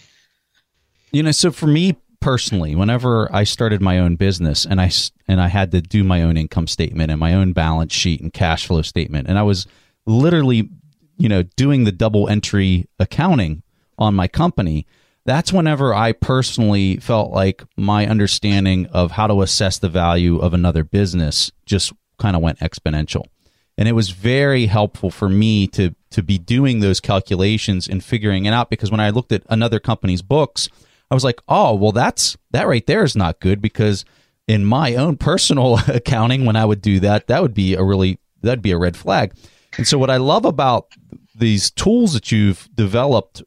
[1.12, 4.91] You know, so for me personally, whenever I started my own business and I
[5.29, 8.33] and I had to do my own income statement and my own balance sheet and
[8.33, 9.66] cash flow statement, and I was
[10.07, 10.70] literally,
[11.18, 13.62] you know, doing the double entry accounting
[13.99, 14.87] on my company.
[15.25, 20.55] That's whenever I personally felt like my understanding of how to assess the value of
[20.55, 23.27] another business just kind of went exponential.
[23.79, 28.45] And it was very helpful for me to to be doing those calculations and figuring
[28.45, 30.68] it out because when I looked at another company's books,
[31.12, 34.06] I was like, oh, well, that's that right there is not good because
[34.48, 38.18] in my own personal accounting, when I would do that, that would be a really
[38.40, 39.34] that'd be a red flag.
[39.76, 40.86] And so, what I love about
[41.34, 43.42] these tools that you've developed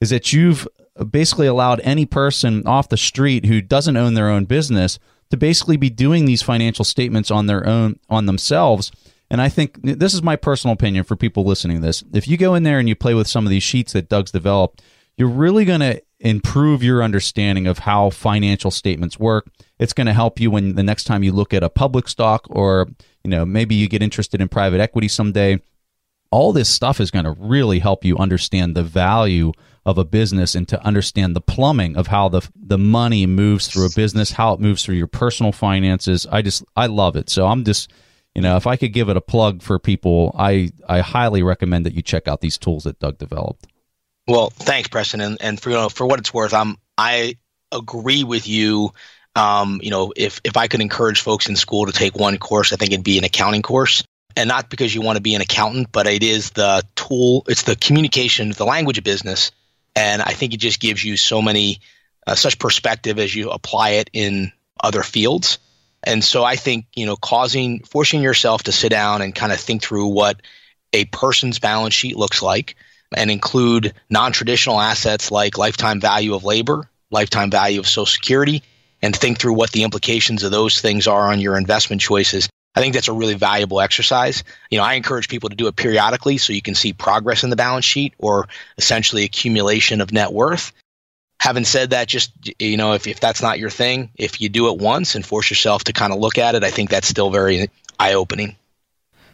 [0.00, 0.68] is that you've
[1.10, 5.00] basically allowed any person off the street who doesn't own their own business
[5.30, 8.92] to basically be doing these financial statements on their own on themselves.
[9.32, 12.04] And I think this is my personal opinion for people listening to this.
[12.12, 14.30] If you go in there and you play with some of these sheets that Doug's
[14.30, 14.80] developed,
[15.16, 19.46] you're really going to improve your understanding of how financial statements work.
[19.78, 22.46] It's going to help you when the next time you look at a public stock
[22.50, 22.88] or,
[23.24, 25.60] you know, maybe you get interested in private equity someday.
[26.30, 29.52] All this stuff is going to really help you understand the value
[29.86, 33.86] of a business and to understand the plumbing of how the the money moves through
[33.86, 36.26] a business, how it moves through your personal finances.
[36.30, 37.30] I just I love it.
[37.30, 37.90] So I'm just
[38.34, 41.86] you know, if I could give it a plug for people, I I highly recommend
[41.86, 43.66] that you check out these tools that Doug developed.
[44.30, 47.36] Well, thanks, Preston, and, and for you know, for what it's worth, I'm I
[47.72, 48.92] agree with you.
[49.36, 52.72] Um, you know, if if I could encourage folks in school to take one course,
[52.72, 54.04] I think it'd be an accounting course,
[54.36, 57.64] and not because you want to be an accountant, but it is the tool, it's
[57.64, 59.50] the communication, the language of business
[59.96, 61.80] and I think it just gives you so many
[62.26, 64.52] uh, such perspective as you apply it in
[64.82, 65.58] other fields.
[66.02, 69.60] And so I think you know causing forcing yourself to sit down and kind of
[69.60, 70.40] think through what
[70.92, 72.76] a person's balance sheet looks like
[73.16, 78.62] and include non-traditional assets like lifetime value of labor, lifetime value of social security
[79.02, 82.80] and think through what the implications of those things are on your investment choices I
[82.80, 84.44] think that's a really valuable exercise.
[84.70, 87.50] You know, I encourage people to do it periodically so you can see progress in
[87.50, 88.48] the balance sheet or
[88.78, 90.72] essentially accumulation of net worth.
[91.40, 94.68] Having said that, just, you know, if, if that's not your thing, if you do
[94.68, 97.30] it once and force yourself to kind of look at it, I think that's still
[97.30, 98.56] very eye opening.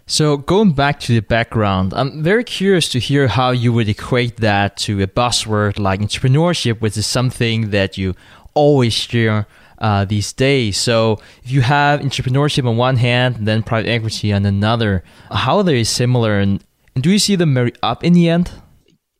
[0.09, 4.37] So, going back to the background, I'm very curious to hear how you would equate
[4.37, 8.15] that to a buzzword like entrepreneurship, which is something that you
[8.55, 9.49] always hear
[9.79, 10.79] uh, these days.
[10.79, 15.65] So if you have entrepreneurship on one hand, then private equity on another, how are
[15.65, 16.63] they similar, and,
[16.95, 18.53] and do you see them marry up in the end?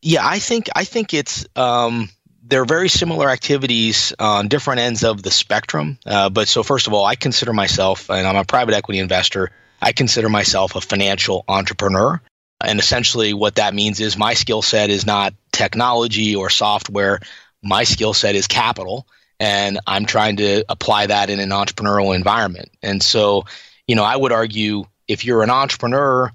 [0.01, 2.09] Yeah, I think I think it's um,
[2.43, 5.99] they're very similar activities on different ends of the spectrum.
[6.05, 9.51] Uh, but so first of all, I consider myself, and I'm a private equity investor.
[9.81, 12.21] I consider myself a financial entrepreneur.
[12.63, 17.19] And essentially, what that means is my skill set is not technology or software.
[17.61, 19.07] My skill set is capital
[19.39, 22.71] and I'm trying to apply that in an entrepreneurial environment.
[22.81, 23.45] And so,
[23.87, 26.31] you know, I would argue if you're an entrepreneur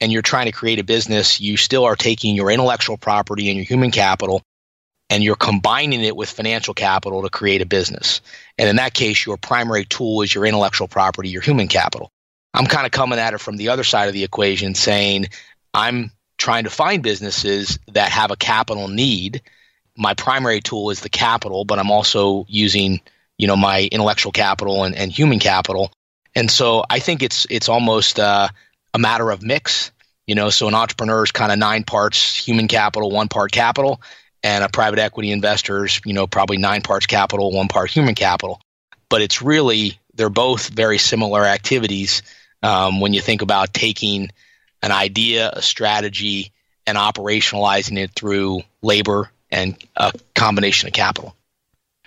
[0.00, 3.56] and you're trying to create a business, you still are taking your intellectual property and
[3.56, 4.42] your human capital
[5.08, 8.20] and you're combining it with financial capital to create a business.
[8.58, 12.11] And in that case, your primary tool is your intellectual property, your human capital.
[12.54, 15.28] I'm kind of coming at it from the other side of the equation saying
[15.72, 19.42] I'm trying to find businesses that have a capital need
[19.96, 23.00] my primary tool is the capital, but I'm also using
[23.38, 25.92] you know my intellectual capital and, and human capital.
[26.34, 28.48] And so I think it's it's almost uh,
[28.94, 29.90] a matter of mix.
[30.26, 34.00] You know, so an entrepreneur is kind of nine parts human capital, one part capital,
[34.42, 38.14] and a private equity investor is you know probably nine parts capital, one part human
[38.14, 38.60] capital.
[39.08, 42.22] But it's really they're both very similar activities
[42.62, 44.30] um, when you think about taking
[44.82, 46.52] an idea, a strategy,
[46.86, 51.36] and operationalizing it through labor and a combination of capital.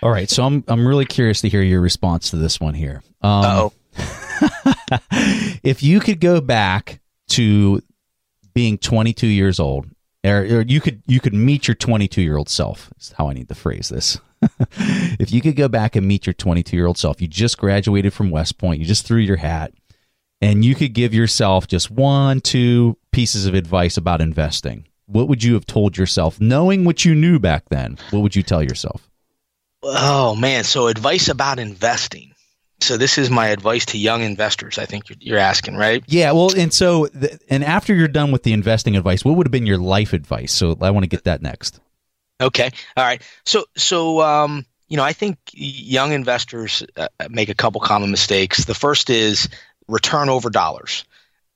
[0.02, 3.02] All right, so I'm I'm really curious to hear your response to this one here.
[3.22, 3.72] Um, oh.
[5.62, 7.82] if you could go back to
[8.52, 9.86] being 22 years old,
[10.22, 12.90] or, or you could you could meet your 22 year old self.
[13.00, 14.18] Is how I need to phrase this.
[15.18, 18.12] if you could go back and meet your 22 year old self, you just graduated
[18.12, 19.72] from West Point, you just threw your hat,
[20.40, 24.86] and you could give yourself just one, two pieces of advice about investing.
[25.06, 27.96] What would you have told yourself knowing what you knew back then?
[28.10, 29.08] What would you tell yourself?
[29.82, 30.64] Oh man.
[30.64, 32.32] So advice about investing.
[32.80, 36.04] So this is my advice to young investors i think you're, asking right?
[36.08, 37.08] Yeah well and so
[37.48, 40.52] and after you're done with the investing advice what would have been your life advice?
[40.52, 41.80] So i want to get that next.
[42.40, 42.70] Okay.
[42.96, 43.22] All right.
[43.46, 48.64] So so um you know i think young investors uh, make a couple common mistakes.
[48.66, 49.48] The first is
[49.88, 51.04] return over dollars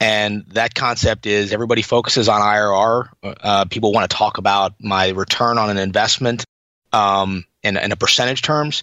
[0.01, 3.09] and that concept is everybody focuses on IRR.
[3.23, 6.45] Uh, people want to talk about my return on an investment
[6.93, 8.83] um, in, in a percentage terms.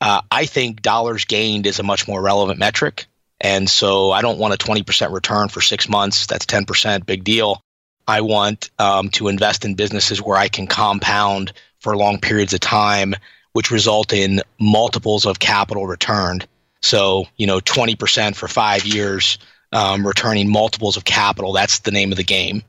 [0.00, 3.06] Uh, I think dollars gained is a much more relevant metric.
[3.40, 6.26] And so I don't want a 20% return for six months.
[6.26, 7.62] That's 10%, big deal.
[8.06, 12.60] I want um, to invest in businesses where I can compound for long periods of
[12.60, 13.14] time,
[13.52, 16.48] which result in multiples of capital returned.
[16.82, 19.38] So, you know, 20% for five years
[19.72, 21.52] um, returning multiples of capital.
[21.52, 22.62] That's the name of the game.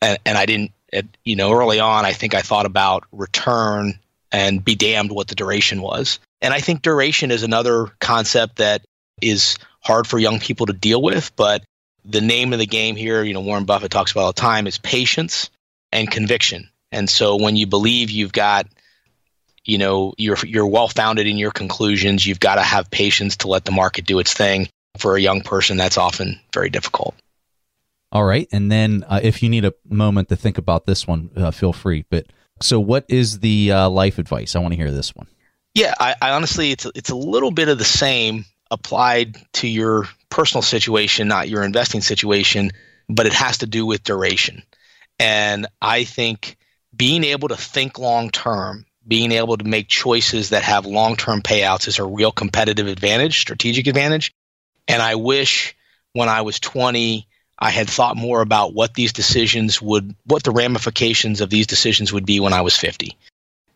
[0.00, 3.98] And, and I didn't, it, you know, early on, I think I thought about return
[4.32, 6.18] and be damned what the duration was.
[6.40, 8.84] And I think duration is another concept that
[9.20, 11.34] is hard for young people to deal with.
[11.36, 11.64] But
[12.04, 14.66] the name of the game here, you know, Warren Buffett talks about all the time,
[14.66, 15.50] is patience
[15.92, 16.68] and conviction.
[16.92, 18.66] And so when you believe you've got
[19.68, 22.26] you know you're you're well founded in your conclusions.
[22.26, 24.68] You've got to have patience to let the market do its thing.
[24.98, 27.14] For a young person, that's often very difficult.
[28.10, 31.30] All right, and then uh, if you need a moment to think about this one,
[31.36, 32.04] uh, feel free.
[32.10, 32.26] But
[32.60, 34.56] so, what is the uh, life advice?
[34.56, 35.28] I want to hear this one.
[35.74, 40.08] Yeah, I, I honestly, it's it's a little bit of the same applied to your
[40.30, 42.70] personal situation, not your investing situation,
[43.08, 44.62] but it has to do with duration.
[45.18, 46.56] And I think
[46.96, 51.40] being able to think long term, being able to make choices that have long term
[51.40, 54.32] payouts is a real competitive advantage, strategic advantage.
[54.86, 55.74] And I wish
[56.12, 57.26] when I was 20,
[57.58, 62.12] I had thought more about what these decisions would, what the ramifications of these decisions
[62.12, 63.16] would be when I was 50.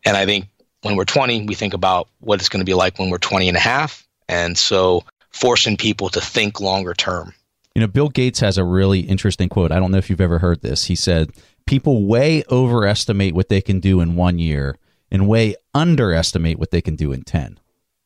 [0.04, 0.48] And I think
[0.82, 3.48] when we're 20, we think about what it's going to be like when we're 20
[3.48, 4.06] and a half.
[4.28, 7.34] And so forcing people to think longer term.
[7.74, 9.72] You know, Bill Gates has a really interesting quote.
[9.72, 10.84] I don't know if you've ever heard this.
[10.84, 11.32] He said,
[11.64, 14.76] People way overestimate what they can do in one year
[15.12, 17.60] and way underestimate what they can do in 10.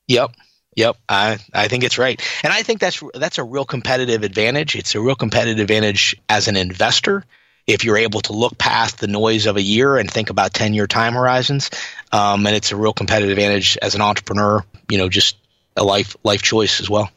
[0.09, 0.32] Yep.
[0.76, 4.76] Yep, I I think it's right, and I think that's that's a real competitive advantage.
[4.76, 7.24] It's a real competitive advantage as an investor
[7.66, 10.74] if you're able to look past the noise of a year and think about ten
[10.74, 11.70] year time horizons.
[12.12, 14.62] Um, and it's a real competitive advantage as an entrepreneur.
[14.90, 15.38] You know, just
[15.78, 17.11] a life life choice as well.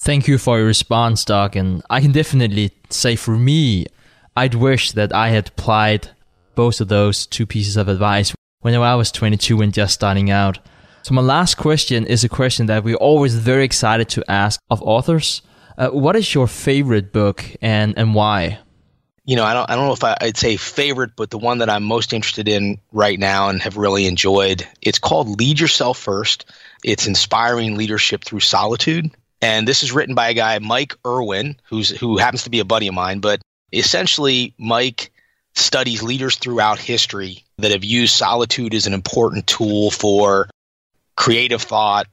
[0.00, 1.54] Thank you for your response, Doug.
[1.54, 3.86] And I can definitely say for me,
[4.36, 6.08] I'd wish that I had applied
[6.56, 10.58] both of those two pieces of advice when I was 22 and just starting out.
[11.02, 14.82] So my last question is a question that we're always very excited to ask of
[14.82, 15.42] authors.
[15.76, 18.58] Uh, what is your favorite book and, and why?
[19.24, 21.58] You know, I don't, I don't know if I, would say favorite, but the one
[21.58, 25.98] that I'm most interested in right now and have really enjoyed, it's called Lead Yourself
[25.98, 26.46] First.
[26.82, 29.10] It's inspiring leadership through solitude.
[29.40, 32.64] And this is written by a guy, Mike Erwin, who's, who happens to be a
[32.64, 33.20] buddy of mine.
[33.20, 33.40] But
[33.72, 35.12] essentially, Mike
[35.58, 40.48] studies leaders throughout history that have used solitude as an important tool for
[41.16, 42.06] creative thought,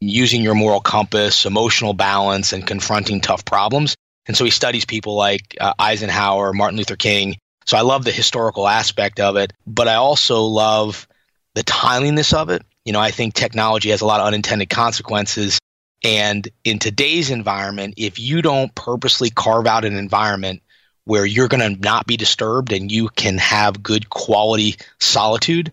[0.00, 3.94] using your moral compass, emotional balance, and confronting tough problems.
[4.26, 7.36] And so he studies people like uh, Eisenhower, Martin Luther King.
[7.66, 11.06] So I love the historical aspect of it, but I also love
[11.54, 12.62] the timeliness of it.
[12.84, 15.58] You know, I think technology has a lot of unintended consequences.
[16.04, 20.62] And in today's environment, if you don't purposely carve out an environment
[21.08, 25.72] where you're going to not be disturbed and you can have good quality solitude,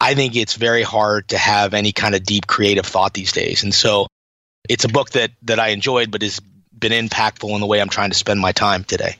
[0.00, 3.64] I think it's very hard to have any kind of deep creative thought these days.
[3.64, 4.06] And so
[4.68, 6.38] it's a book that that I enjoyed but has
[6.78, 9.16] been impactful in the way I'm trying to spend my time today.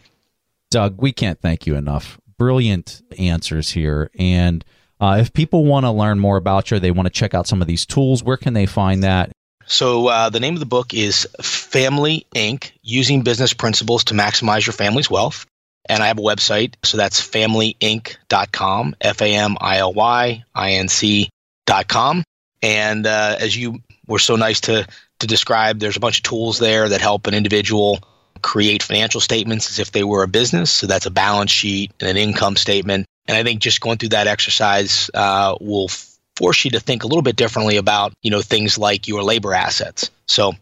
[0.70, 2.20] Doug, we can't thank you enough.
[2.38, 4.08] Brilliant answers here.
[4.20, 4.64] And
[5.00, 7.60] uh, if people want to learn more about you, they want to check out some
[7.60, 9.32] of these tools, where can they find that?
[9.66, 12.70] So uh, the name of the book is Family Inc.
[12.82, 15.44] Using Business Principles to Maximize Your Family's Wealth.
[15.88, 16.74] And I have a website.
[16.84, 22.24] So that's familyinc.com, F A M I L Y I N C.com.
[22.62, 24.86] And uh, as you were so nice to,
[25.20, 28.00] to describe, there's a bunch of tools there that help an individual
[28.42, 30.70] create financial statements as if they were a business.
[30.70, 33.06] So that's a balance sheet and an income statement.
[33.26, 35.88] And I think just going through that exercise uh, will
[36.36, 39.54] force you to think a little bit differently about you know things like your labor
[39.54, 40.10] assets.
[40.28, 40.52] So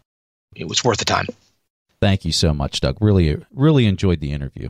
[0.55, 1.27] it was worth the time.
[2.01, 2.97] Thank you so much, Doug.
[3.01, 4.69] Really, really enjoyed the interview.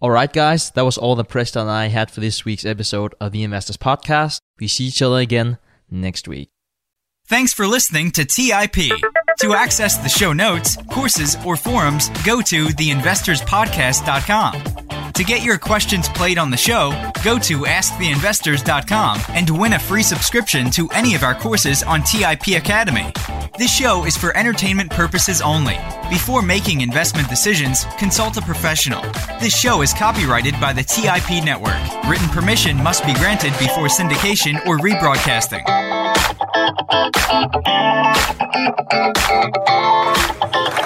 [0.00, 3.16] All right, guys, that was all the Preston and I had for this week's episode
[3.20, 4.38] of the Investors Podcast.
[4.60, 5.58] We see each other again
[5.90, 6.50] next week.
[7.26, 8.76] Thanks for listening to TIP.
[9.40, 14.97] To access the show notes, courses, or forums, go to theinvestorspodcast.com.
[15.18, 16.90] To get your questions played on the show,
[17.24, 22.56] go to asktheinvestors.com and win a free subscription to any of our courses on TIP
[22.56, 23.12] Academy.
[23.58, 25.76] This show is for entertainment purposes only.
[26.08, 29.02] Before making investment decisions, consult a professional.
[29.40, 31.82] This show is copyrighted by the TIP Network.
[32.08, 35.64] Written permission must be granted before syndication or rebroadcasting.